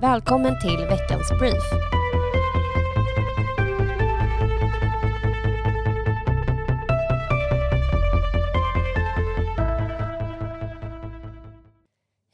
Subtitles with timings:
[0.00, 1.62] Välkommen till veckans brief.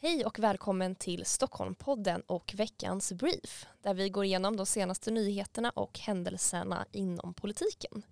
[0.00, 5.70] Hej och välkommen till Stockholmpodden och veckans brief där vi går igenom de senaste nyheterna
[5.70, 8.02] och händelserna inom politiken.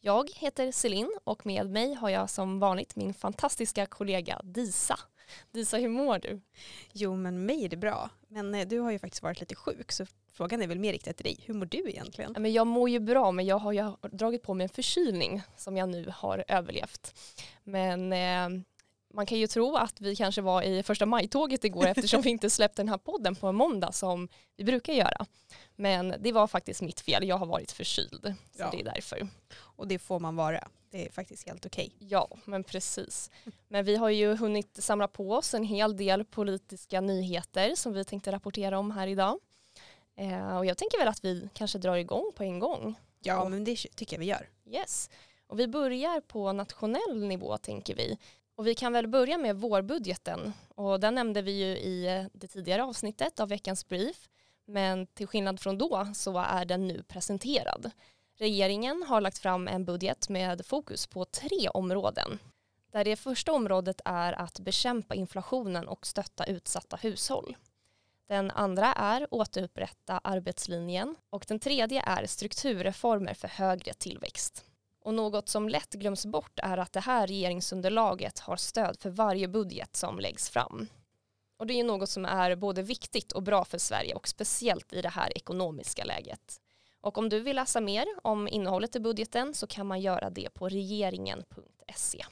[0.00, 4.98] Jag heter Celine och med mig har jag som vanligt min fantastiska kollega Disa.
[5.52, 6.40] Disa, hur mår du?
[6.92, 8.10] Jo, men mig är det bra.
[8.28, 11.12] Men eh, du har ju faktiskt varit lite sjuk så frågan är väl mer riktad
[11.12, 11.38] till dig.
[11.46, 12.32] Hur mår du egentligen?
[12.34, 15.42] Ja, men jag mår ju bra men jag har ju dragit på mig en förkylning
[15.56, 17.14] som jag nu har överlevt.
[17.64, 18.62] Men eh,
[19.14, 22.50] man kan ju tro att vi kanske var i första majtåget igår eftersom vi inte
[22.50, 25.26] släppte den här podden på en måndag som vi brukar göra.
[25.76, 28.34] Men det var faktiskt mitt fel, jag har varit förkyld.
[28.56, 28.70] Så ja.
[28.72, 29.28] det är därför.
[29.58, 31.92] Och det får man vara, det är faktiskt helt okej.
[31.96, 32.08] Okay.
[32.08, 33.30] Ja, men precis.
[33.68, 38.04] Men vi har ju hunnit samla på oss en hel del politiska nyheter som vi
[38.04, 39.38] tänkte rapportera om här idag.
[40.16, 42.94] Eh, och jag tänker väl att vi kanske drar igång på en gång.
[43.20, 44.48] Ja, men det tycker jag vi gör.
[44.66, 45.10] Yes.
[45.46, 48.18] Och vi börjar på nationell nivå tänker vi.
[48.56, 52.46] Och vi kan väl börja med vårbudgeten och den nämnde vi ju i eh, det
[52.46, 54.28] tidigare avsnittet av veckans brief.
[54.66, 57.90] Men till skillnad från då så är den nu presenterad.
[58.38, 62.38] Regeringen har lagt fram en budget med fokus på tre områden.
[62.92, 67.56] Där det första området är att bekämpa inflationen och stötta utsatta hushåll.
[68.28, 74.64] Den andra är återupprätta arbetslinjen och den tredje är strukturreformer för högre tillväxt.
[75.06, 79.48] Och något som lätt glöms bort är att det här regeringsunderlaget har stöd för varje
[79.48, 80.86] budget som läggs fram.
[81.56, 85.02] Och det är något som är både viktigt och bra för Sverige och speciellt i
[85.02, 86.60] det här ekonomiska läget.
[87.00, 90.54] Och om du vill läsa mer om innehållet i budgeten så kan man göra det
[90.54, 92.24] på regeringen.se.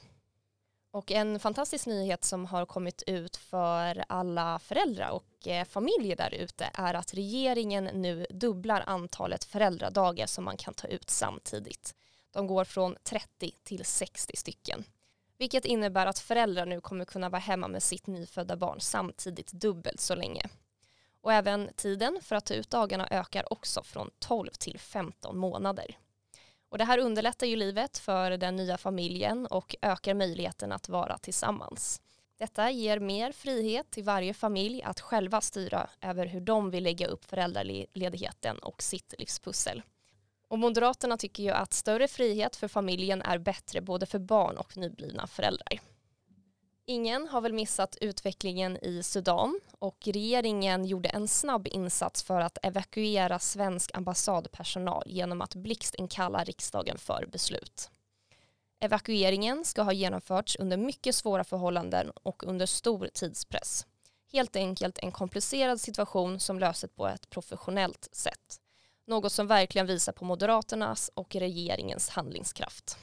[0.91, 6.33] Och en fantastisk nyhet som har kommit ut för alla föräldrar och eh, familjer där
[6.33, 11.95] ute är att regeringen nu dubblar antalet föräldradagar som man kan ta ut samtidigt.
[12.35, 14.83] De går från 30 till 60 stycken.
[15.37, 19.99] Vilket innebär att föräldrar nu kommer kunna vara hemma med sitt nyfödda barn samtidigt dubbelt
[19.99, 20.49] så länge.
[21.21, 25.97] Och även tiden för att ta ut dagarna ökar också från 12 till 15 månader.
[26.69, 31.17] Och det här underlättar ju livet för den nya familjen och ökar möjligheten att vara
[31.17, 32.01] tillsammans.
[32.37, 37.07] Detta ger mer frihet till varje familj att själva styra över hur de vill lägga
[37.07, 39.83] upp föräldraledigheten och sitt livspussel.
[40.47, 44.77] Och Moderaterna tycker ju att större frihet för familjen är bättre både för barn och
[44.77, 45.79] nyblivna föräldrar.
[46.87, 52.57] Ingen har väl missat utvecklingen i Sudan och regeringen gjorde en snabb insats för att
[52.63, 57.89] evakuera svensk ambassadpersonal genom att blixtinkalla riksdagen för beslut.
[58.79, 63.85] Evakueringen ska ha genomförts under mycket svåra förhållanden och under stor tidspress.
[64.31, 68.59] Helt enkelt en komplicerad situation som löses på ett professionellt sätt.
[69.07, 72.97] Något som verkligen visar på Moderaternas och regeringens handlingskraft.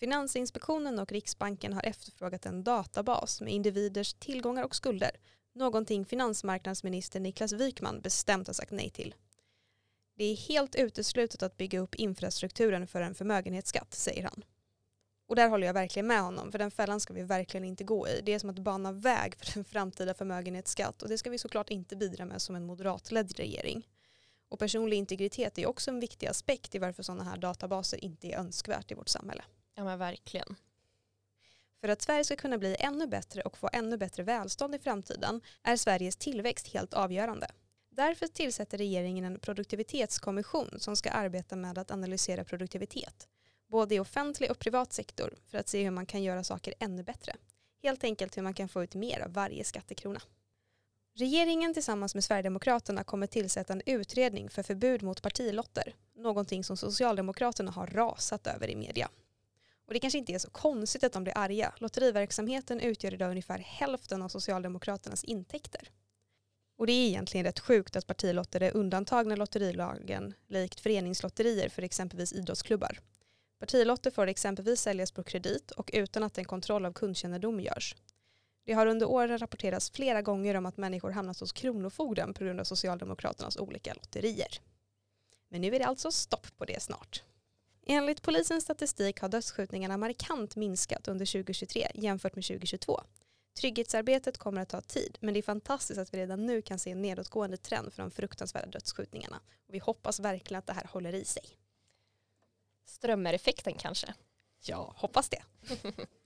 [0.00, 5.10] Finansinspektionen och Riksbanken har efterfrågat en databas med individers tillgångar och skulder,
[5.54, 9.14] någonting finansmarknadsminister Niklas Wykman bestämt har sagt nej till.
[10.16, 14.44] Det är helt uteslutet att bygga upp infrastrukturen för en förmögenhetsskatt, säger han.
[15.28, 18.08] Och där håller jag verkligen med honom, för den fällan ska vi verkligen inte gå
[18.08, 18.20] i.
[18.24, 21.70] Det är som att bana väg för en framtida förmögenhetsskatt och det ska vi såklart
[21.70, 23.86] inte bidra med som en moderatledd regering.
[24.48, 28.38] Och personlig integritet är också en viktig aspekt i varför sådana här databaser inte är
[28.38, 29.44] önskvärt i vårt samhälle.
[29.74, 30.56] Ja men verkligen.
[31.80, 35.40] För att Sverige ska kunna bli ännu bättre och få ännu bättre välstånd i framtiden
[35.62, 37.50] är Sveriges tillväxt helt avgörande.
[37.90, 43.28] Därför tillsätter regeringen en produktivitetskommission som ska arbeta med att analysera produktivitet,
[43.66, 47.02] både i offentlig och privat sektor, för att se hur man kan göra saker ännu
[47.02, 47.36] bättre.
[47.82, 50.20] Helt enkelt hur man kan få ut mer av varje skattekrona.
[51.18, 57.70] Regeringen tillsammans med Sverigedemokraterna kommer tillsätta en utredning för förbud mot partilotter, någonting som Socialdemokraterna
[57.70, 59.08] har rasat över i media.
[59.86, 61.74] Och det kanske inte är så konstigt att de blir arga.
[61.78, 65.90] Lotteriverksamheten utgör idag ungefär hälften av Socialdemokraternas intäkter.
[66.76, 72.32] Och det är egentligen rätt sjukt att partilotter är undantagna lotterilagen likt föreningslotterier för exempelvis
[72.32, 73.00] idrottsklubbar.
[73.60, 77.94] Partilotter får exempelvis säljas på kredit och utan att en kontroll av kundkännedom görs.
[78.68, 82.60] Det har under åren rapporterats flera gånger om att människor hamnat hos Kronofogden på grund
[82.60, 84.60] av Socialdemokraternas olika lotterier.
[85.48, 87.22] Men nu är det alltså stopp på det snart.
[87.86, 93.00] Enligt polisens statistik har dödsskjutningarna markant minskat under 2023 jämfört med 2022.
[93.60, 96.90] Trygghetsarbetet kommer att ta tid men det är fantastiskt att vi redan nu kan se
[96.90, 99.40] en nedåtgående trend för de fruktansvärda dödsskjutningarna.
[99.68, 101.44] Och vi hoppas verkligen att det här håller i sig.
[102.86, 104.14] Strömmereffekten kanske?
[104.60, 105.42] Ja, hoppas det.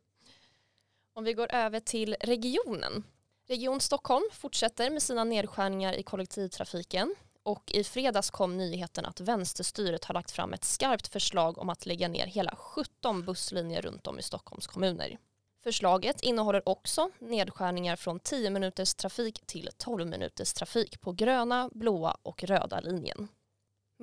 [1.15, 3.05] Om vi går över till regionen
[3.49, 10.05] Region Stockholm fortsätter med sina nedskärningar i kollektivtrafiken och i fredags kom nyheten att vänsterstyret
[10.05, 14.19] har lagt fram ett skarpt förslag om att lägga ner hela 17 busslinjer runt om
[14.19, 15.19] i Stockholms kommuner.
[15.65, 22.17] Förslaget innehåller också nedskärningar från 10 minuters trafik till 12 minuters trafik på gröna, blåa
[22.23, 23.29] och röda linjen.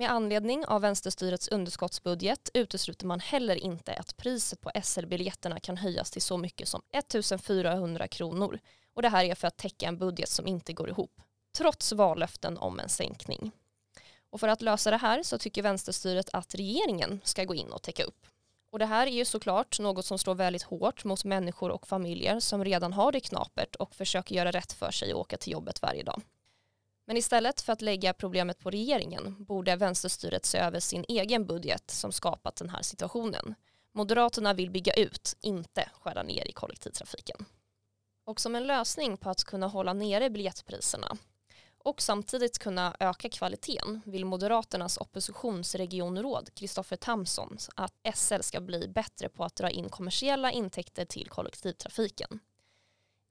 [0.00, 6.10] Med anledning av vänsterstyrets underskottsbudget utesluter man heller inte att priset på SL-biljetterna kan höjas
[6.10, 8.58] till så mycket som 1400 kronor
[8.94, 11.22] och det här är för att täcka en budget som inte går ihop,
[11.56, 13.50] trots vallöften om en sänkning.
[14.30, 17.82] Och för att lösa det här så tycker vänsterstyret att regeringen ska gå in och
[17.82, 18.26] täcka upp.
[18.72, 22.40] Och det här är ju såklart något som slår väldigt hårt mot människor och familjer
[22.40, 25.82] som redan har det knapert och försöker göra rätt för sig och åka till jobbet
[25.82, 26.22] varje dag.
[27.10, 31.90] Men istället för att lägga problemet på regeringen borde vänsterstyret se över sin egen budget
[31.90, 33.54] som skapat den här situationen.
[33.94, 37.44] Moderaterna vill bygga ut, inte skära ner i kollektivtrafiken.
[38.26, 41.16] Och som en lösning på att kunna hålla nere biljettpriserna
[41.78, 49.28] och samtidigt kunna öka kvaliteten vill Moderaternas oppositionsregionråd Kristoffer Tamsons att SL ska bli bättre
[49.28, 52.40] på att dra in kommersiella intäkter till kollektivtrafiken.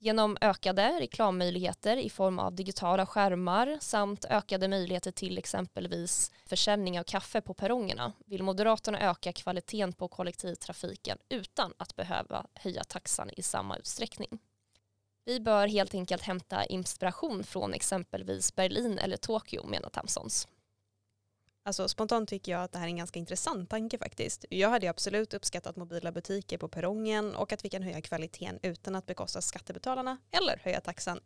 [0.02, 7.04] Genom ökade reklammöjligheter i form av digitala skärmar samt ökade möjligheter till exempelvis försäljning av
[7.04, 13.42] kaffe på perrongerna vill Moderaterna öka kvaliteten på kollektivtrafiken utan att behöva höja taxan i
[13.42, 14.40] samma utsträckning.
[15.26, 20.48] Vi bör helt enkelt hämta inspiration från exempelvis Berlin eller Tokyo menar Tamsons.
[21.70, 24.46] Alltså spontant tycker jag att det här är en ganska intressant tanke faktiskt.
[24.50, 28.96] Jag hade absolut uppskattat mobila butiker på perrongen och att vi kan höja kvaliteten utan
[28.96, 31.20] att bekosta skattebetalarna eller höja taxan.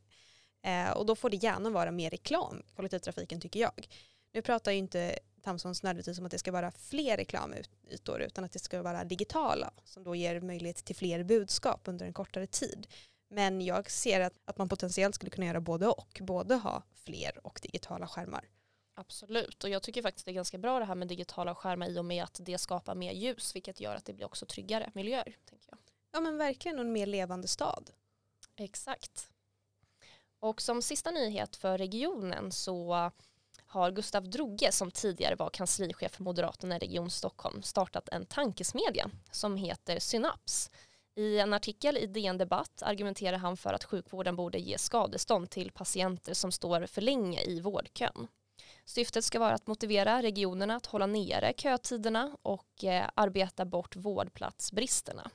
[0.63, 3.87] Eh, och då får det gärna vara mer reklam, kollektivtrafiken tycker jag.
[4.33, 8.51] Nu pratar ju inte Tamsons nödvändigtvis om att det ska vara fler reklamytor utan att
[8.51, 12.87] det ska vara digitala som då ger möjlighet till fler budskap under en kortare tid.
[13.29, 17.47] Men jag ser att, att man potentiellt skulle kunna göra både och, både ha fler
[17.47, 18.49] och digitala skärmar.
[18.95, 21.99] Absolut, och jag tycker faktiskt det är ganska bra det här med digitala skärmar i
[21.99, 25.37] och med att det skapar mer ljus, vilket gör att det blir också tryggare miljöer.
[25.49, 25.79] Tänker jag.
[26.11, 27.91] Ja men verkligen en mer levande stad.
[28.55, 29.29] Exakt.
[30.39, 33.11] Och som sista nyhet för regionen så
[33.65, 39.09] har Gustav Droge som tidigare var kanslichef för Moderaterna i Region Stockholm startat en tankesmedja
[39.31, 40.69] som heter Synaps
[41.15, 45.71] i en artikel i DN Debatt argumenterar han för att sjukvården borde ge skadestånd till
[45.71, 48.27] patienter som står för länge i vårdkön.
[48.85, 55.31] Syftet ska vara att motivera regionerna att hålla nere kötiderna och eh, arbeta bort vårdplatsbristerna.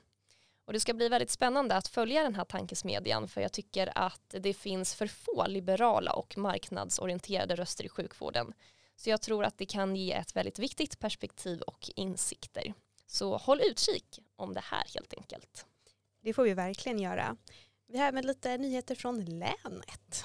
[0.64, 4.34] Och det ska bli väldigt spännande att följa den här tankesmedjan för jag tycker att
[4.40, 8.52] det finns för få liberala och marknadsorienterade röster i sjukvården.
[8.96, 12.74] Så jag tror att det kan ge ett väldigt viktigt perspektiv och insikter.
[13.06, 15.66] Så håll utkik om det här helt enkelt.
[16.22, 17.36] Det får vi verkligen göra.
[17.86, 20.24] Vi har även lite nyheter från länet.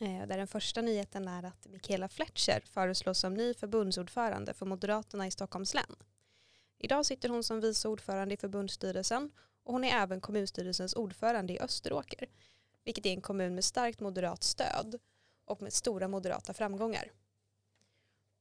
[0.00, 5.26] Eh, där den första nyheten är att Michaela Fletcher föreslås som ny förbundsordförande för Moderaterna
[5.26, 5.96] i Stockholms län.
[6.78, 9.30] Idag sitter hon som vice ordförande i förbundsstyrelsen
[9.64, 12.28] och hon är även kommunstyrelsens ordförande i Österåker,
[12.84, 14.98] vilket är en kommun med starkt moderat stöd
[15.44, 17.12] och med stora moderata framgångar.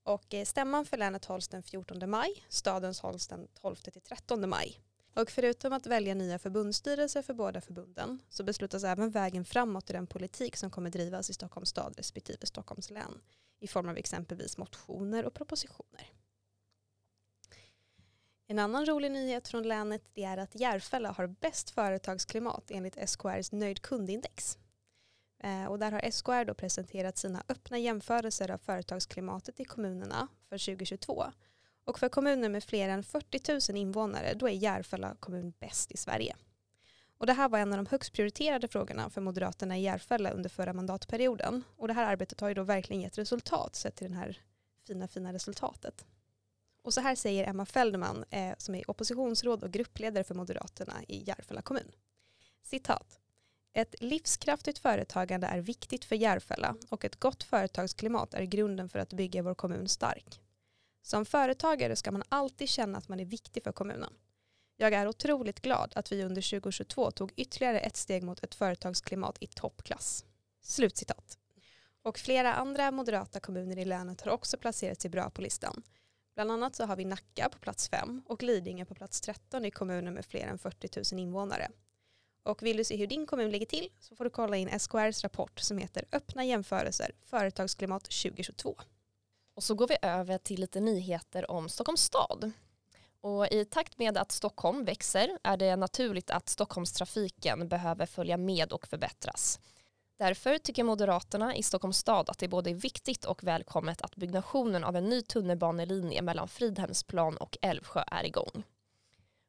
[0.04, 4.80] Och eh, stämman för länet hålls den 14 maj, stadens hålls den 12-13 maj.
[5.22, 9.94] Och förutom att välja nya förbundsstyrelser för båda förbunden så beslutas även vägen framåt i
[9.94, 13.22] den politik som kommer drivas i Stockholms stad respektive Stockholms län
[13.60, 16.12] i form av exempelvis motioner och propositioner.
[18.48, 23.82] En annan rolig nyhet från länet är att Järfälla har bäst företagsklimat enligt SKRs nöjd
[23.82, 24.58] kundindex.
[25.44, 30.58] Eh, och där har SKR då presenterat sina öppna jämförelser av företagsklimatet i kommunerna för
[30.58, 31.26] 2022.
[31.90, 35.98] Och för kommuner med fler än 40 000 invånare då är Järfälla kommun bäst i
[35.98, 36.36] Sverige.
[37.18, 40.50] Och det här var en av de högst prioriterade frågorna för Moderaterna i Järfälla under
[40.50, 41.64] förra mandatperioden.
[41.78, 44.42] Och det här arbetet har ju då verkligen gett resultat sett till det här
[44.88, 46.06] fina, fina resultatet.
[46.82, 51.24] Och så här säger Emma Feldman eh, som är oppositionsråd och gruppledare för Moderaterna i
[51.28, 51.92] Järfälla kommun.
[52.64, 53.20] Citat.
[53.74, 59.14] Ett livskraftigt företagande är viktigt för Järfälla och ett gott företagsklimat är grunden för att
[59.14, 60.42] bygga vår kommun stark.
[61.10, 64.14] Som företagare ska man alltid känna att man är viktig för kommunen.
[64.78, 69.38] Jag är otroligt glad att vi under 2022 tog ytterligare ett steg mot ett företagsklimat
[69.40, 70.26] i toppklass.
[70.62, 71.38] Slutcitat.
[72.02, 75.84] Och flera andra moderata kommuner i länet har också placerat sig bra på listan.
[76.36, 79.72] Bland annat så har vi Nacka på plats 5 och Lidingö på plats 13 i
[79.72, 81.72] kommuner med fler än 40 000 invånare.
[82.44, 85.24] Och vill du se hur din kommun ligger till så får du kolla in SKRs
[85.24, 88.76] rapport som heter Öppna jämförelser företagsklimat 2022.
[89.60, 92.52] Och så går vi över till lite nyheter om Stockholms stad.
[93.22, 98.72] Och I takt med att Stockholm växer är det naturligt att Stockholmstrafiken behöver följa med
[98.72, 99.60] och förbättras.
[100.18, 104.84] Därför tycker Moderaterna i Stockholms stad att det både är viktigt och välkommet att byggnationen
[104.84, 108.64] av en ny tunnelbanelinje mellan Fridhemsplan och Älvsjö är igång.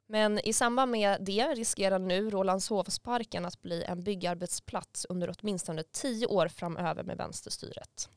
[0.08, 6.26] Men i samband med det riskerar nu Rålambshovsparken att bli en byggarbetsplats under åtminstone tio
[6.26, 8.08] år framöver med vänsterstyret.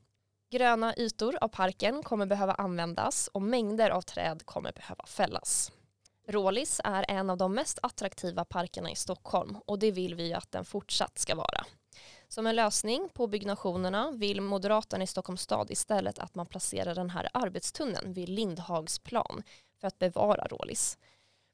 [0.53, 5.71] Gröna ytor av parken kommer behöva användas och mängder av träd kommer behöva fällas.
[6.27, 10.51] Rålis är en av de mest attraktiva parkerna i Stockholm och det vill vi att
[10.51, 11.65] den fortsatt ska vara.
[12.27, 17.09] Som en lösning på byggnationerna vill Moderaterna i Stockholms stad istället att man placerar den
[17.09, 19.43] här arbetstunneln vid Lindhagsplan
[19.81, 20.97] för att bevara Rålis.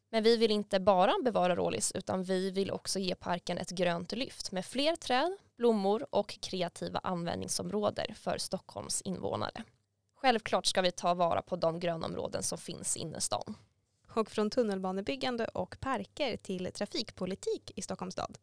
[0.10, 4.12] Men vi vill inte bara bevara Rålis utan vi vill också ge parken ett grönt
[4.12, 9.64] lyft med fler träd, blommor och kreativa användningsområden för Stockholms invånare.
[10.16, 13.58] Självklart ska vi ta vara på de grönområden som finns i innerstan.
[14.16, 18.38] Och från tunnelbanebyggande och parker till trafikpolitik i Stockholms stad.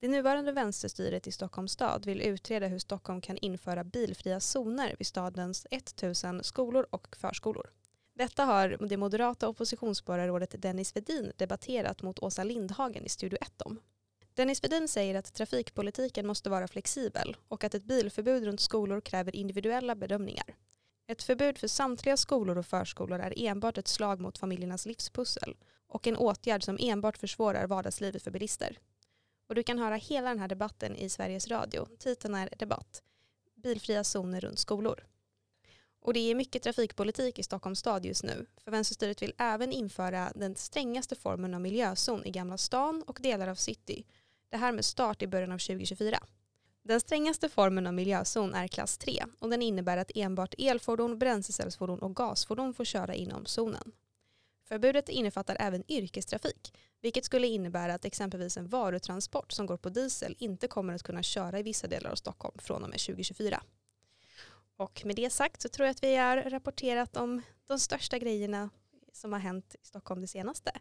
[0.00, 5.06] Det nuvarande vänsterstyret i Stockholms stad vill utreda hur Stockholm kan införa bilfria zoner vid
[5.06, 7.70] stadens 1000 skolor och förskolor.
[8.22, 13.80] Detta har det moderata oppositionsborgarrådet Dennis Vedin debatterat mot Åsa Lindhagen i Studio 1 om.
[14.34, 19.36] Dennis Vedin säger att trafikpolitiken måste vara flexibel och att ett bilförbud runt skolor kräver
[19.36, 20.54] individuella bedömningar.
[21.06, 26.06] Ett förbud för samtliga skolor och förskolor är enbart ett slag mot familjernas livspussel och
[26.06, 28.78] en åtgärd som enbart försvårar vardagslivet för bilister.
[29.48, 31.86] Och du kan höra hela den här debatten i Sveriges Radio.
[31.98, 33.02] Titeln är Debatt.
[33.54, 35.04] Bilfria zoner runt skolor.
[36.04, 38.46] Och det är mycket trafikpolitik i Stockholms stad just nu.
[38.64, 43.48] För vänsterstyret vill även införa den strängaste formen av miljözon i Gamla stan och delar
[43.48, 44.04] av city.
[44.50, 46.18] Det här med start i början av 2024.
[46.82, 51.98] Den strängaste formen av miljözon är klass 3 och den innebär att enbart elfordon, bränslecellsfordon
[51.98, 53.92] och gasfordon får köra inom zonen.
[54.68, 60.36] Förbudet innefattar även yrkestrafik, vilket skulle innebära att exempelvis en varutransport som går på diesel
[60.38, 63.62] inte kommer att kunna köra i vissa delar av Stockholm från och med 2024.
[64.82, 68.70] Och med det sagt så tror jag att vi har rapporterat om de största grejerna
[69.12, 70.72] som har hänt i Stockholm det senaste.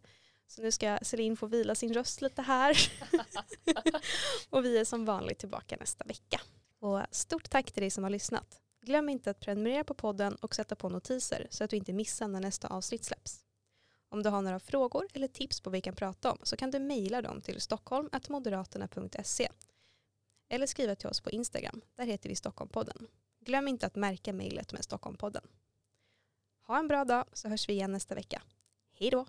[0.47, 2.77] Så nu ska Celine få vila sin röst lite här.
[4.49, 6.41] och vi är som vanligt tillbaka nästa vecka.
[6.79, 8.61] Och stort tack till dig som har lyssnat.
[8.81, 12.27] Glöm inte att prenumerera på podden och sätta på notiser så att du inte missar
[12.27, 13.39] när nästa avsnitt släpps.
[14.09, 16.71] Om du har några frågor eller tips på vad vi kan prata om så kan
[16.71, 19.49] du mejla dem till stockholm.moderaterna.se
[20.49, 21.81] eller skriva till oss på Instagram.
[21.95, 23.07] Där heter vi Stockholmpodden.
[23.45, 25.47] Glöm inte att märka mejlet med Stockholmpodden.
[26.67, 28.41] Ha en bra dag så hörs vi igen nästa vecka.
[28.93, 29.25] Hej då!